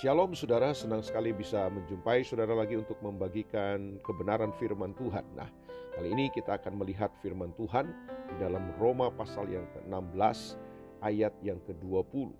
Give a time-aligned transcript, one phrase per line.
[0.00, 5.20] Shalom saudara, senang sekali bisa menjumpai saudara lagi untuk membagikan kebenaran firman Tuhan.
[5.36, 5.52] Nah,
[5.92, 7.92] kali ini kita akan melihat firman Tuhan
[8.24, 10.56] di dalam Roma pasal yang ke-16
[11.04, 12.32] ayat yang ke-20.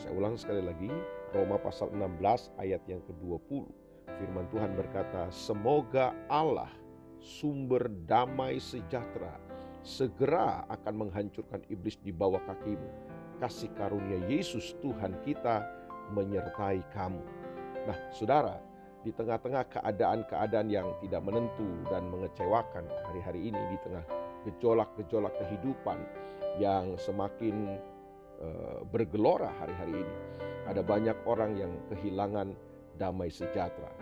[0.00, 0.88] Saya ulang sekali lagi,
[1.36, 2.24] Roma pasal 16
[2.56, 3.68] ayat yang ke-20.
[4.08, 6.72] Firman Tuhan berkata, "Semoga Allah
[7.20, 9.36] sumber damai sejahtera
[9.84, 12.88] segera akan menghancurkan iblis di bawah kakimu.
[13.44, 17.22] Kasih karunia Yesus Tuhan kita menyertai kamu.
[17.84, 18.56] Nah, saudara,
[19.04, 24.04] di tengah-tengah keadaan-keadaan yang tidak menentu dan mengecewakan hari-hari ini, di tengah
[24.48, 26.00] gejolak-gejolak kehidupan
[26.56, 27.76] yang semakin
[28.40, 30.16] uh, bergelora hari-hari ini,
[30.64, 32.56] ada banyak orang yang kehilangan
[32.96, 33.92] damai sejahtera.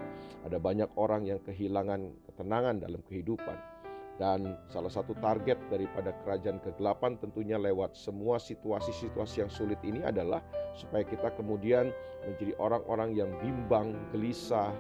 [0.46, 3.71] Ada banyak orang yang kehilangan ketenangan dalam kehidupan
[4.20, 10.44] dan salah satu target daripada kerajaan kegelapan tentunya lewat semua situasi-situasi yang sulit ini adalah
[10.76, 11.88] supaya kita kemudian
[12.28, 14.70] menjadi orang-orang yang bimbang, gelisah,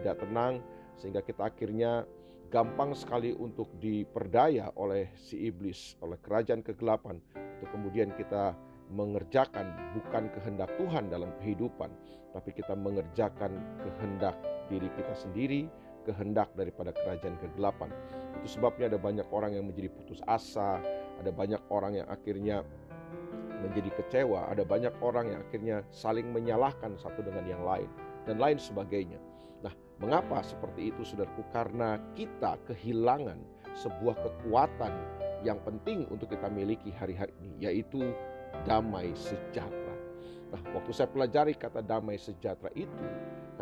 [0.00, 0.64] tidak tenang
[0.96, 2.08] sehingga kita akhirnya
[2.52, 8.52] gampang sekali untuk diperdaya oleh si iblis, oleh kerajaan kegelapan untuk kemudian kita
[8.92, 11.88] mengerjakan bukan kehendak Tuhan dalam kehidupan,
[12.36, 14.36] tapi kita mengerjakan kehendak
[14.68, 15.64] diri kita sendiri,
[16.04, 17.88] kehendak daripada kerajaan kegelapan.
[18.42, 20.82] Itu sebabnya ada banyak orang yang menjadi putus asa,
[21.22, 22.66] ada banyak orang yang akhirnya
[23.62, 27.86] menjadi kecewa, ada banyak orang yang akhirnya saling menyalahkan satu dengan yang lain
[28.26, 29.22] dan lain sebagainya.
[29.62, 29.70] Nah,
[30.02, 31.46] mengapa seperti itu Saudaraku?
[31.54, 33.38] Karena kita kehilangan
[33.78, 34.90] sebuah kekuatan
[35.46, 38.02] yang penting untuk kita miliki hari-hari ini yaitu
[38.66, 39.94] damai sejahtera.
[40.50, 43.06] Nah, waktu saya pelajari kata damai sejahtera itu,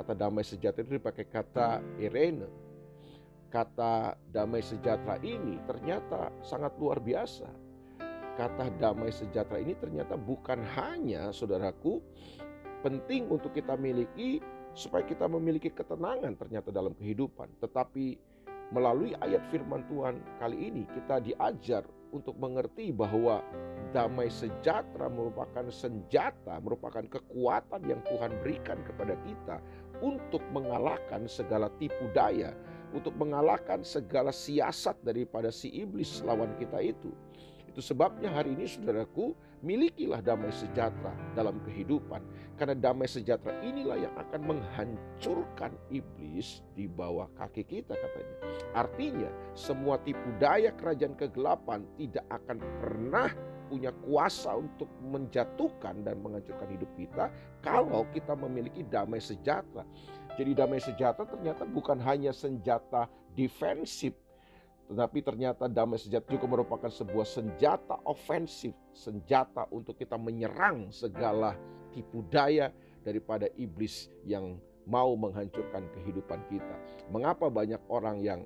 [0.00, 2.46] Kata damai sejahtera itu dipakai kata Irene.
[3.50, 7.50] Kata damai sejahtera ini ternyata sangat luar biasa.
[8.38, 11.98] Kata damai sejahtera ini ternyata bukan hanya saudaraku
[12.86, 14.38] penting untuk kita miliki
[14.72, 17.50] supaya kita memiliki ketenangan ternyata dalam kehidupan.
[17.58, 18.16] Tetapi
[18.70, 21.82] melalui ayat firman Tuhan kali ini kita diajar
[22.14, 23.42] untuk mengerti bahwa
[23.90, 29.58] damai sejahtera merupakan senjata, merupakan kekuatan yang Tuhan berikan kepada kita
[30.00, 32.56] untuk mengalahkan segala tipu daya,
[32.90, 37.12] untuk mengalahkan segala siasat daripada si iblis lawan kita itu.
[37.70, 39.30] Itu sebabnya hari ini saudaraku
[39.62, 42.18] milikilah damai sejahtera dalam kehidupan.
[42.58, 48.36] Karena damai sejahtera inilah yang akan menghancurkan iblis di bawah kaki kita katanya.
[48.74, 53.30] Artinya semua tipu daya kerajaan kegelapan tidak akan pernah
[53.70, 57.30] punya kuasa untuk menjatuhkan dan menghancurkan hidup kita
[57.62, 59.86] kalau kita memiliki damai sejahtera.
[60.34, 63.06] Jadi damai sejahtera ternyata bukan hanya senjata
[63.38, 64.18] defensif
[64.90, 71.54] tetapi ternyata damai sejahtera juga merupakan sebuah senjata ofensif, senjata untuk kita menyerang segala
[71.94, 72.74] tipu daya
[73.06, 74.58] daripada iblis yang
[74.90, 76.74] mau menghancurkan kehidupan kita.
[77.06, 78.42] Mengapa banyak orang yang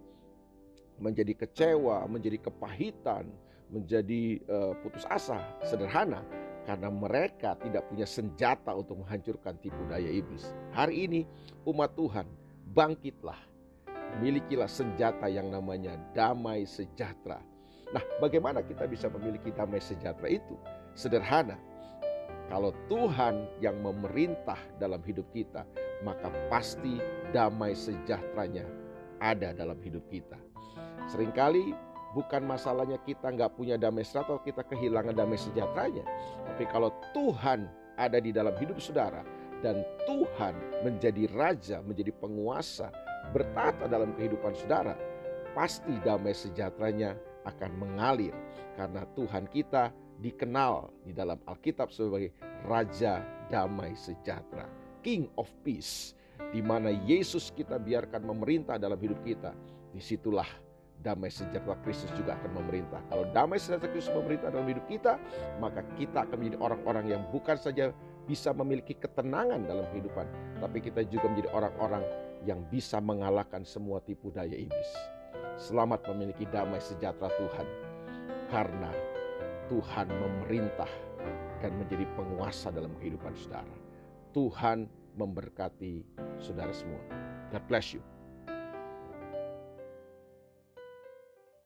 [1.00, 3.24] menjadi kecewa, menjadi kepahitan,
[3.72, 6.20] menjadi uh, putus asa, sederhana
[6.64, 10.48] karena mereka tidak punya senjata untuk menghancurkan tipu daya iblis.
[10.72, 11.20] Hari ini
[11.68, 12.24] umat Tuhan
[12.72, 13.38] bangkitlah.
[14.22, 17.42] Milikilah senjata yang namanya damai sejahtera.
[17.90, 20.54] Nah, bagaimana kita bisa memiliki damai sejahtera itu?
[20.94, 21.58] Sederhana.
[22.46, 25.66] Kalau Tuhan yang memerintah dalam hidup kita,
[26.06, 27.00] maka pasti
[27.32, 28.68] damai sejahteranya
[29.18, 30.36] ada dalam hidup kita.
[31.10, 31.74] Seringkali
[32.14, 36.04] bukan masalahnya kita nggak punya damai sejahtera atau kita kehilangan damai sejahteranya.
[36.48, 37.66] Tapi kalau Tuhan
[37.98, 39.26] ada di dalam hidup saudara
[39.60, 40.54] dan Tuhan
[40.86, 42.94] menjadi raja, menjadi penguasa,
[43.34, 44.94] bertata dalam kehidupan saudara,
[45.52, 48.32] pasti damai sejahteranya akan mengalir
[48.78, 54.66] karena Tuhan kita dikenal di dalam Alkitab sebagai Raja Damai Sejahtera,
[55.04, 56.14] King of Peace,
[56.54, 59.52] di mana Yesus kita biarkan memerintah dalam hidup kita.
[59.94, 60.48] Di situlah
[61.04, 63.04] damai sejahtera Kristus juga akan memerintah.
[63.12, 65.20] Kalau damai sejahtera Kristus memerintah dalam hidup kita,
[65.60, 67.92] maka kita akan menjadi orang-orang yang bukan saja
[68.24, 70.24] bisa memiliki ketenangan dalam kehidupan,
[70.64, 72.02] tapi kita juga menjadi orang-orang
[72.48, 74.90] yang bisa mengalahkan semua tipu daya iblis.
[75.60, 77.66] Selamat memiliki damai sejahtera Tuhan,
[78.48, 78.90] karena
[79.68, 80.88] Tuhan memerintah
[81.60, 83.76] dan menjadi penguasa dalam kehidupan saudara.
[84.32, 84.88] Tuhan
[85.20, 86.04] memberkati
[86.40, 87.00] saudara semua.
[87.52, 88.13] God bless you.